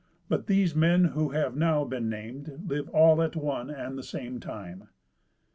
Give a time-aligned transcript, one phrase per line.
[0.29, 4.39] But these men who have now been named lived all at one and the same
[4.39, 4.87] time.